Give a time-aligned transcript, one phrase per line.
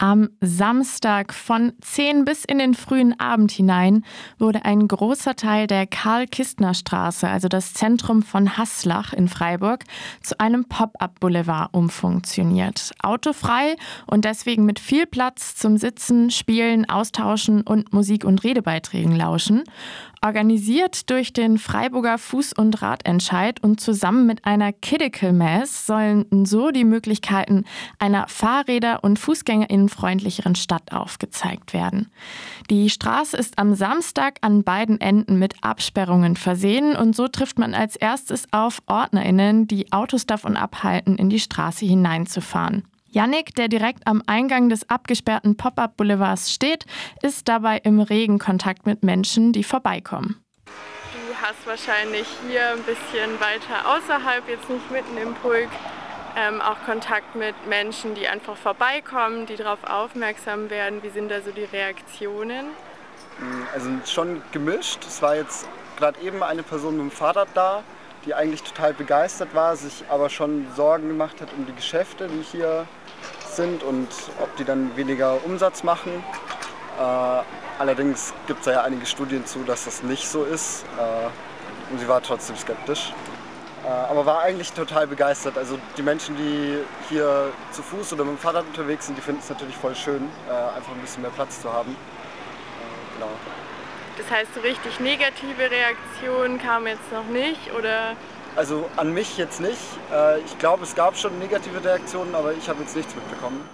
[0.00, 4.04] Am Samstag von 10 bis in den frühen Abend hinein
[4.38, 9.82] wurde ein großer Teil der Karl-Kistner-Straße, also das Zentrum von Haslach in Freiburg,
[10.22, 12.92] zu einem Pop-up-Boulevard umfunktioniert.
[13.02, 13.74] Autofrei
[14.06, 19.64] und deswegen mit viel Platz zum Sitzen, Spielen, Austauschen und Musik- und Redebeiträgen lauschen.
[20.20, 26.70] Organisiert durch den Freiburger Fuß- und Radentscheid und zusammen mit einer Kidical Mass sollen so
[26.70, 27.64] die Möglichkeiten
[28.00, 29.18] einer Fahrräder- und
[29.88, 32.10] Fußgängerinnenfreundlicheren Stadt aufgezeigt werden.
[32.70, 37.74] Die Straße ist am Samstag an beiden Enden mit Absperrungen versehen und so trifft man
[37.74, 42.84] als erstes auf OrdnerInnen, die Autos davon abhalten, in die Straße hineinzufahren.
[43.10, 46.84] Yannick, der direkt am Eingang des abgesperrten Pop-up-Boulevards steht,
[47.22, 50.36] ist dabei im regen Kontakt mit Menschen, die vorbeikommen.
[50.66, 55.70] Du hast wahrscheinlich hier ein bisschen weiter außerhalb, jetzt nicht mitten im Pulk,
[56.38, 61.02] ähm, auch Kontakt mit Menschen, die einfach vorbeikommen, die darauf aufmerksam werden.
[61.02, 62.66] Wie sind da so die Reaktionen?
[63.74, 65.04] Also schon gemischt.
[65.06, 67.82] Es war jetzt gerade eben eine Person mit dem Fahrrad da,
[68.24, 72.42] die eigentlich total begeistert war, sich aber schon Sorgen gemacht hat um die Geschäfte, die
[72.42, 72.86] hier
[73.50, 74.08] sind und
[74.40, 76.12] ob die dann weniger Umsatz machen.
[76.98, 77.02] Äh,
[77.78, 80.84] allerdings gibt es ja einige Studien zu, dass das nicht so ist.
[80.98, 83.12] Äh, und sie war trotzdem skeptisch.
[83.88, 85.56] Äh, aber war eigentlich total begeistert.
[85.56, 89.40] Also die Menschen, die hier zu Fuß oder mit dem Fahrrad unterwegs sind, die finden
[89.40, 91.92] es natürlich voll schön, äh, einfach ein bisschen mehr Platz zu haben.
[91.92, 93.30] Äh, genau.
[94.18, 98.14] Das heißt, so richtig negative Reaktionen kamen jetzt noch nicht oder?
[98.56, 99.78] Also an mich jetzt nicht.
[100.12, 103.66] Äh, ich glaube, es gab schon negative Reaktionen, aber ich habe jetzt nichts mitbekommen.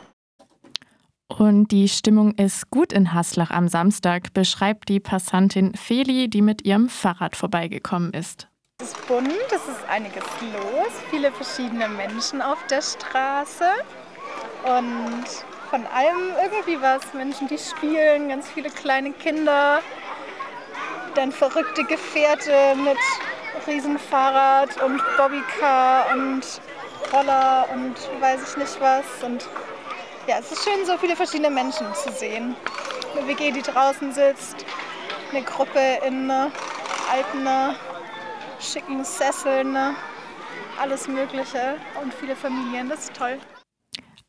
[1.26, 6.64] Und die Stimmung ist gut in Haslach am Samstag, beschreibt die Passantin Feli, die mit
[6.64, 8.46] ihrem Fahrrad vorbeigekommen ist.
[8.80, 13.70] Es ist bunt, es ist einiges los, viele verschiedene Menschen auf der Straße
[14.64, 15.24] und
[15.70, 17.00] von allem irgendwie was.
[17.14, 19.80] Menschen, die spielen, ganz viele kleine Kinder,
[21.14, 22.98] dann verrückte Gefährte mit
[23.64, 26.42] Riesenfahrrad und Bobbycar und
[27.12, 29.04] Roller und weiß ich nicht was.
[29.22, 29.48] Und
[30.26, 32.56] ja, es ist schön, so viele verschiedene Menschen zu sehen.
[33.16, 34.66] Eine WG, die draußen sitzt,
[35.30, 36.50] eine Gruppe in äh,
[37.12, 37.76] alten,
[38.64, 39.92] schicken Sesseln, äh,
[40.80, 42.88] alles Mögliche und viele Familien.
[42.88, 43.38] Das ist toll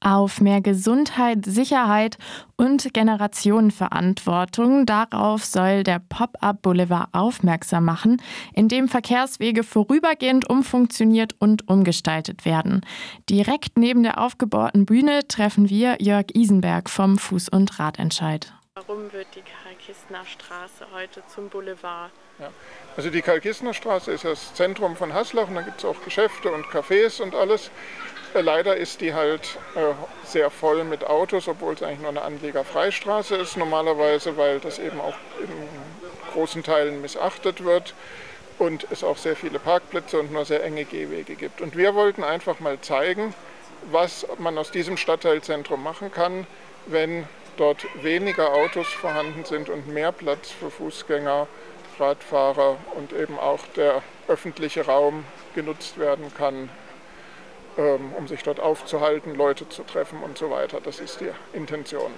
[0.06, 2.18] auf mehr Gesundheit, Sicherheit
[2.58, 4.86] und Generationenverantwortung.
[4.86, 8.22] Darauf soll der Pop-up Boulevard aufmerksam machen,
[8.54, 12.82] in dem Verkehrswege vorübergehend umfunktioniert und umgestaltet werden.
[13.30, 18.54] Direkt neben der aufgebauten Bühne treffen wir Jörg Isenberg vom Fuß- und Radentscheid.
[18.76, 19.42] Warum wird die
[19.86, 22.10] Karl-Kistner Straße heute zum Boulevard?
[22.40, 22.50] Ja.
[22.98, 26.52] Also die Karl-Kistner Straße ist das Zentrum von Haslach und da gibt es auch Geschäfte
[26.52, 27.70] und Cafés und alles.
[28.34, 29.94] Äh, leider ist die halt äh,
[30.26, 35.00] sehr voll mit Autos, obwohl es eigentlich nur eine Anlegerfreistraße ist normalerweise, weil das eben
[35.00, 35.50] auch in
[36.34, 37.94] großen Teilen missachtet wird
[38.58, 41.62] und es auch sehr viele Parkplätze und nur sehr enge Gehwege gibt.
[41.62, 43.36] Und wir wollten einfach mal zeigen,
[43.92, 46.48] was man aus diesem Stadtteilzentrum machen kann,
[46.88, 51.48] wenn dort weniger Autos vorhanden sind und mehr Platz für Fußgänger,
[52.00, 55.24] Radfahrer und eben auch der öffentliche Raum
[55.54, 56.70] genutzt werden kann
[57.78, 60.80] ähm, um sich dort aufzuhalten, Leute zu treffen und so weiter.
[60.82, 62.12] Das ist die Intention.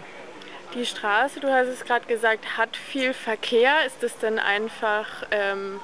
[0.75, 3.85] Die Straße, du hast es gerade gesagt, hat viel Verkehr.
[3.85, 5.79] Ist das dann einfach, ähm,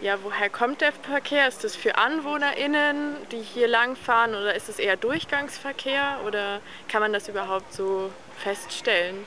[0.00, 1.46] ja, woher kommt der Verkehr?
[1.46, 7.12] Ist das für AnwohnerInnen, die hier langfahren oder ist es eher Durchgangsverkehr oder kann man
[7.12, 9.24] das überhaupt so feststellen?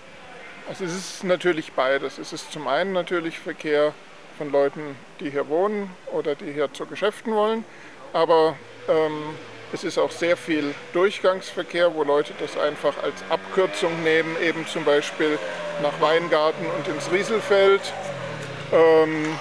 [0.68, 2.18] Also es ist natürlich beides.
[2.18, 3.94] Es ist zum einen natürlich Verkehr
[4.38, 7.66] von Leuten, die hier wohnen oder die hier zu Geschäften wollen,
[8.14, 8.56] aber
[8.88, 9.36] ähm,
[9.74, 14.86] es ist auch sehr viel Durchgangsverkehr, wo Leute das einfach als Abkürzung nehmen, eben zum
[14.86, 15.38] Beispiel
[15.82, 17.82] nach Weingarten und ins Rieselfeld,
[18.72, 19.38] ähm,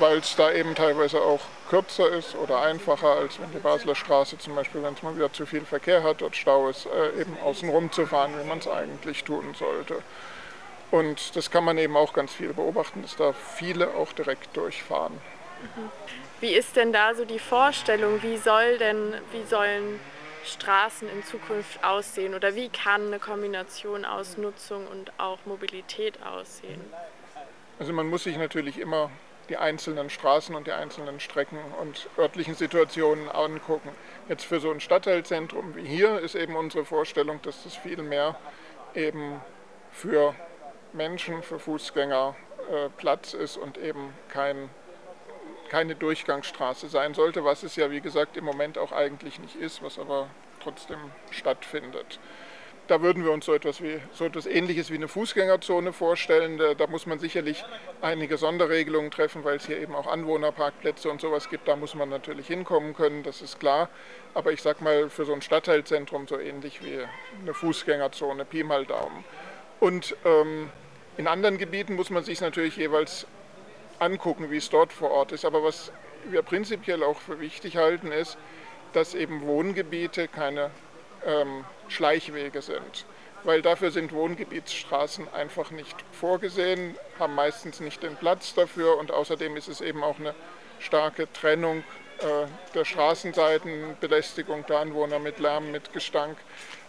[0.00, 4.38] weil es da eben teilweise auch kürzer ist oder einfacher, als wenn die Basler Straße
[4.38, 7.36] zum Beispiel, wenn es mal wieder zu viel Verkehr hat, dort Stau ist, äh, eben
[7.44, 10.02] außenrum zu fahren, wie man es eigentlich tun sollte.
[10.90, 15.12] Und das kann man eben auch ganz viel beobachten, dass da viele auch direkt durchfahren.
[15.12, 15.90] Mhm.
[16.40, 18.22] Wie ist denn da so die Vorstellung?
[18.22, 20.00] Wie soll denn, wie sollen
[20.44, 26.80] Straßen in Zukunft aussehen oder wie kann eine Kombination aus Nutzung und auch Mobilität aussehen?
[27.78, 29.10] Also man muss sich natürlich immer
[29.50, 33.90] die einzelnen Straßen und die einzelnen Strecken und örtlichen Situationen angucken.
[34.28, 38.36] Jetzt für so ein Stadtteilzentrum wie hier ist eben unsere Vorstellung, dass das viel mehr
[38.94, 39.40] eben
[39.90, 40.34] für
[40.92, 42.36] Menschen, für Fußgänger
[42.70, 44.70] äh, Platz ist und eben kein
[45.68, 49.82] keine Durchgangsstraße sein sollte, was es ja wie gesagt im Moment auch eigentlich nicht ist,
[49.84, 50.28] was aber
[50.60, 50.98] trotzdem
[51.30, 52.18] stattfindet.
[52.90, 56.58] Da würden wir uns so etwas, wie, so etwas Ähnliches wie eine Fußgängerzone vorstellen.
[56.58, 57.64] Da, da, muss man sicherlich
[58.00, 61.68] einige Sonderregelungen treffen, weil es hier eben auch Anwohnerparkplätze und sowas gibt.
[61.68, 63.88] Da muss man natürlich hinkommen können, das ist klar.
[64.34, 66.98] Aber ich sag mal, für so ein Stadtteilzentrum so ähnlich wie
[67.40, 69.24] eine Fußgängerzone, Pi mal Daumen.
[69.78, 70.68] Und ähm,
[71.16, 73.24] in anderen Gebieten muss man sich natürlich jeweils
[74.00, 75.44] angucken, wie es dort vor Ort ist.
[75.44, 75.92] Aber was
[76.28, 78.36] wir prinzipiell auch für wichtig halten, ist,
[78.94, 80.72] dass eben Wohngebiete keine
[81.26, 83.04] ähm, Schleichwege sind.
[83.42, 89.56] Weil dafür sind Wohngebietsstraßen einfach nicht vorgesehen, haben meistens nicht den Platz dafür und außerdem
[89.56, 90.34] ist es eben auch eine
[90.78, 91.82] starke Trennung
[92.18, 96.36] äh, der Straßenseiten, Belästigung der Anwohner mit Lärm, mit Gestank.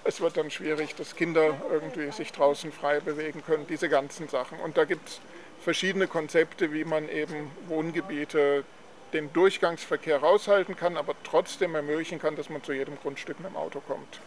[0.03, 4.59] Es wird dann schwierig, dass Kinder irgendwie sich draußen frei bewegen können, diese ganzen Sachen.
[4.59, 5.21] Und da gibt es
[5.63, 8.65] verschiedene Konzepte, wie man eben Wohngebiete
[9.13, 13.57] den Durchgangsverkehr raushalten kann, aber trotzdem ermöglichen kann, dass man zu jedem Grundstück mit dem
[13.57, 14.19] Auto kommt.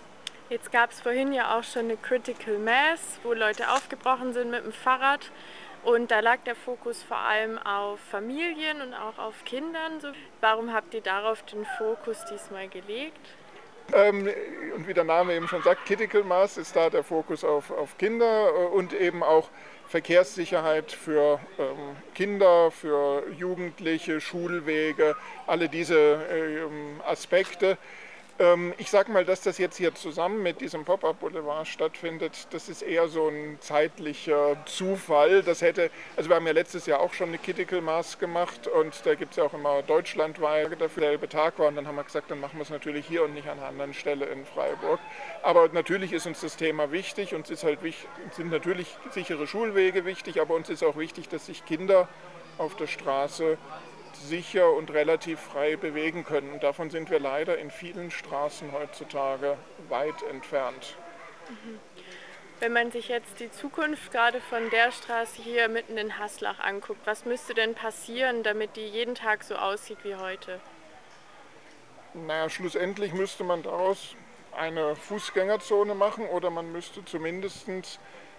[0.50, 4.64] Jetzt gab es vorhin ja auch schon eine Critical Mass, wo Leute aufgebrochen sind mit
[4.64, 5.30] dem Fahrrad.
[5.84, 10.00] Und da lag der Fokus vor allem auf Familien und auch auf Kindern.
[10.40, 13.20] Warum habt ihr darauf den Fokus diesmal gelegt?
[13.92, 14.28] Ähm,
[14.74, 17.96] und wie der Name eben schon sagt, Critical Mass ist da der Fokus auf, auf
[17.98, 19.48] Kinder äh, und eben auch
[19.86, 25.14] Verkehrssicherheit für ähm, Kinder, für Jugendliche, Schulwege,
[25.46, 27.76] alle diese ähm, Aspekte.
[28.38, 32.82] Ähm, ich sage mal, dass das jetzt hier zusammen mit diesem Pop-up-Boulevard stattfindet, das ist
[32.82, 35.42] eher so ein zeitlicher Zufall.
[35.42, 39.14] Das hätte, also wir haben ja letztes Jahr auch schon eine Mass gemacht und da
[39.14, 42.30] gibt es ja auch immer deutschlandweit dafür derselbe Tag war und dann haben wir gesagt,
[42.30, 44.98] dann machen wir es natürlich hier und nicht an einer anderen Stelle in Freiburg.
[45.42, 47.78] Aber natürlich ist uns das Thema wichtig und es ist halt
[48.32, 52.08] sind natürlich sichere Schulwege wichtig, aber uns ist auch wichtig, dass sich Kinder
[52.58, 53.58] auf der Straße
[54.16, 56.52] sicher und relativ frei bewegen können.
[56.52, 59.56] Und davon sind wir leider in vielen Straßen heutzutage
[59.88, 60.96] weit entfernt.
[61.48, 61.78] Mhm.
[62.60, 67.00] Wenn man sich jetzt die Zukunft gerade von der Straße hier mitten in Haslach anguckt,
[67.04, 70.60] was müsste denn passieren, damit die jeden Tag so aussieht wie heute?
[72.14, 74.14] Naja, schlussendlich müsste man daraus
[74.52, 77.66] eine Fußgängerzone machen oder man müsste zumindest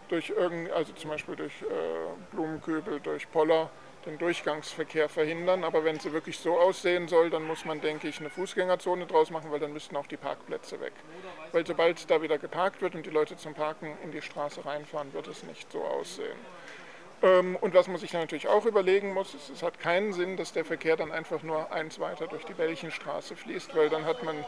[0.07, 1.65] durch irgend, also zum Beispiel durch äh,
[2.31, 3.69] Blumenkübel, durch Poller,
[4.05, 5.63] den Durchgangsverkehr verhindern.
[5.63, 9.29] Aber wenn sie wirklich so aussehen soll, dann muss man, denke ich, eine Fußgängerzone draus
[9.29, 10.93] machen, weil dann müssten auch die Parkplätze weg.
[11.51, 15.13] Weil sobald da wieder geparkt wird und die Leute zum Parken in die Straße reinfahren,
[15.13, 16.37] wird es nicht so aussehen.
[17.21, 20.53] Ähm, und was man sich natürlich auch überlegen muss, ist, es hat keinen Sinn, dass
[20.53, 24.43] der Verkehr dann einfach nur eins weiter durch die Belchenstraße fließt, weil dann hat man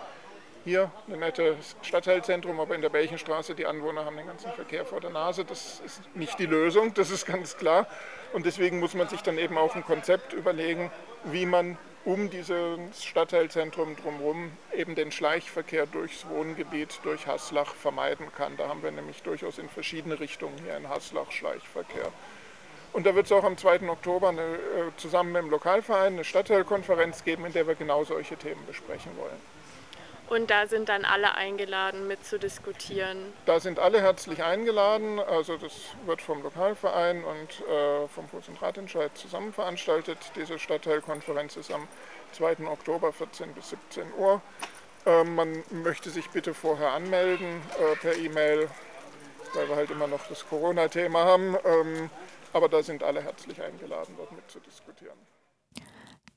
[0.68, 5.00] hier ein nettes Stadtteilzentrum, aber in der Belchenstraße, die Anwohner haben den ganzen Verkehr vor
[5.00, 5.46] der Nase.
[5.46, 7.88] Das ist nicht die Lösung, das ist ganz klar.
[8.34, 10.92] Und deswegen muss man sich dann eben auch ein Konzept überlegen,
[11.24, 18.58] wie man um dieses Stadtteilzentrum drumherum eben den Schleichverkehr durchs Wohngebiet, durch Haslach vermeiden kann.
[18.58, 22.12] Da haben wir nämlich durchaus in verschiedene Richtungen hier in Haslach Schleichverkehr.
[22.94, 23.90] Und da wird es auch am 2.
[23.90, 24.58] Oktober eine, äh,
[24.98, 29.40] zusammen mit dem Lokalverein eine Stadtteilkonferenz geben, in der wir genau solche Themen besprechen wollen.
[30.30, 33.34] Und da sind dann alle eingeladen, mitzudiskutieren.
[33.46, 35.20] Da sind alle herzlich eingeladen.
[35.20, 35.74] Also das
[36.06, 40.18] wird vom Lokalverein und äh, vom Fuß- und Ratentscheid zusammen veranstaltet.
[40.36, 41.88] Diese Stadtteilkonferenz ist am
[42.34, 42.68] 2.
[42.68, 44.42] Oktober 14 bis 17 Uhr.
[45.06, 48.70] Äh, man möchte sich bitte vorher anmelden äh, per E-Mail,
[49.54, 51.56] weil wir halt immer noch das Corona-Thema haben.
[51.64, 52.10] Ähm,
[52.52, 55.18] aber da sind alle herzlich eingeladen, dort mitzudiskutieren.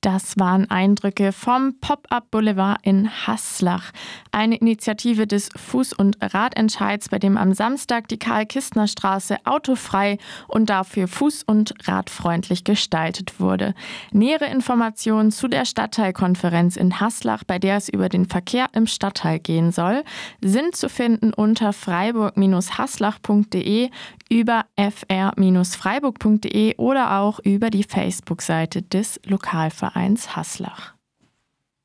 [0.00, 3.92] Das waren Eindrücke vom Pop-Up Boulevard in Haslach,
[4.32, 10.16] eine Initiative des Fuß- und Radentscheids, bei dem am Samstag die Karl-Kistner-Straße autofrei
[10.48, 13.74] und dafür fuß- und radfreundlich gestaltet wurde.
[14.10, 19.38] Nähere Informationen zu der Stadtteilkonferenz in Haslach, bei der es über den Verkehr im Stadtteil
[19.38, 20.02] gehen soll,
[20.40, 23.90] sind zu finden unter freiburg-haslach.de,
[24.30, 30.94] über fr-freiburg.de oder auch über die Facebook-Seite des Lokalvereins Haslach.